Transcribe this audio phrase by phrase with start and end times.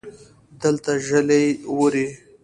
[0.61, 1.45] دلته ژلۍ
[1.75, 2.07] ووري